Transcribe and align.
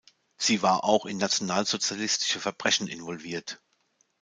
Sie 0.35 0.63
war 0.63 0.83
auch 0.83 1.05
in 1.05 1.17
nationalsozialistische 1.17 2.39
Verbrechen 2.39 2.87
involviert. 2.87 3.61